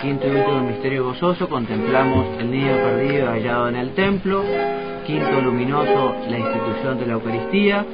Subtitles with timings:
[0.00, 4.44] Quinto y último misterio gozoso contemplamos el niño perdido hallado en el templo,
[5.06, 7.84] quinto luminoso la institución de la Eucaristía,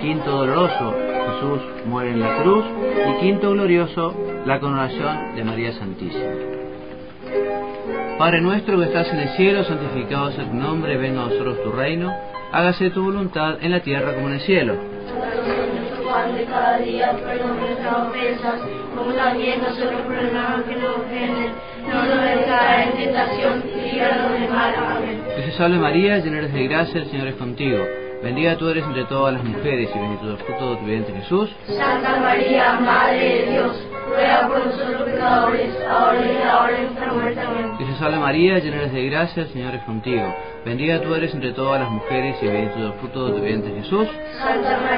[0.00, 2.64] quinto doloroso Jesús muere en la cruz
[3.10, 4.14] y quinto glorioso
[4.46, 6.32] la coronación de María Santísima.
[8.18, 11.72] Padre nuestro que estás en el cielo, santificado sea tu nombre, venga a nosotros tu
[11.72, 12.12] reino,
[12.52, 14.74] hágase tu voluntad en la tierra como en el cielo.
[16.18, 18.60] Pan de cada día, perdón nuestras ofensas,
[18.96, 21.52] como también nosotros perdonamos que nos ofenden.
[21.88, 24.74] No nos dejes caer en tentación líbranos del mal.
[24.76, 25.22] Amén.
[25.36, 27.84] Que se salve María, llena eres de gracia, el Señor es contigo.
[28.22, 31.14] Bendita tú eres entre todas las mujeres y bendito es el fruto de tu vientre
[31.20, 31.50] Jesús.
[31.68, 36.82] Santa María, Madre de Dios, ruega por nosotros pecadores, ahora y en la hora de
[36.82, 37.40] nuestra muerte.
[37.40, 37.78] Amén.
[37.78, 40.34] Que se salve María, llena eres de gracia, el Señor es contigo.
[40.64, 43.72] Bendita tú eres entre todas las mujeres y bendito es el fruto de tu vientre
[43.76, 44.08] Jesús.
[44.36, 44.97] Santa María,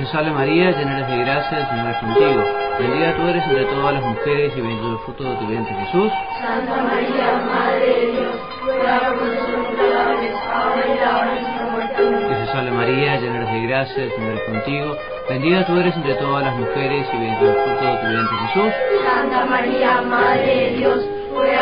[0.00, 2.44] se salve María, llena eres de gracia, el Señor es contigo.
[2.78, 6.12] Bendita tú eres entre todas las mujeres y bendito el fruto de tu vientre Jesús.
[6.40, 8.34] Santa María, Madre de Dios,
[8.64, 12.46] ruega por nosotros pecadores, ahora y en la hora de nuestra muerte.
[12.46, 14.96] Se salve María, llena eres de gracia, el Señor es contigo.
[15.28, 18.72] Bendita tú eres entre todas las mujeres y bendito el fruto de tu vientre Jesús.
[19.04, 21.19] Santa María, Madre de Dios,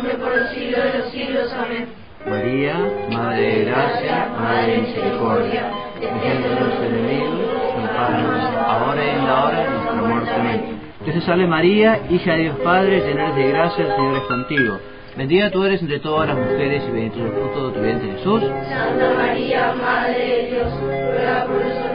[0.00, 1.52] Siempre por los siglos de los siglos.
[1.52, 1.88] Amén.
[2.26, 2.74] María,
[3.10, 7.40] Madre de gracia, Madre de misericordia, defiende de los enemigos,
[7.76, 10.30] amparanos ahora y en la hora de nuestra muerte.
[10.34, 10.80] Amén.
[11.04, 14.22] Que se salve María, hija de Dios Padre, llena eres de gracia, el Señor es
[14.24, 14.78] contigo.
[15.16, 18.12] Bendita tú eres entre todas las mujeres y bendito es el fruto de tu vientre
[18.12, 18.42] Jesús.
[18.68, 21.89] Santa María, Madre de Dios, ruega por nosotros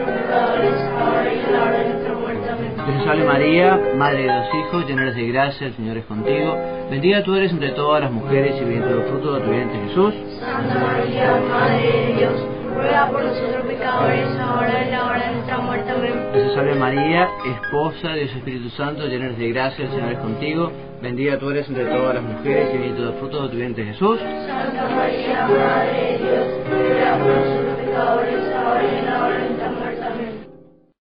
[3.06, 6.58] salve María, Madre de los hijos, llena de gracia, el Señor es contigo.
[6.90, 10.14] Bendita tú eres entre todas las mujeres y bendito el fruto de tu vientre Jesús.
[10.40, 12.32] Santa María, Madre de Dios,
[12.74, 15.90] ruega por nosotros pecadores, ahora y en la hora de nuestra muerte.
[15.92, 16.12] Amén.
[16.34, 20.72] Dios María, esposa de su Espíritu Santo, llena de gracia, el Señor es contigo.
[21.00, 24.18] Bendita tú eres entre todas las mujeres y bendito el fruto de tu vientre Jesús.
[24.18, 29.40] Santa María, Madre de Dios, ruega por nosotros pecadores, ahora y en la hora de
[29.46, 30.05] nuestra muerte.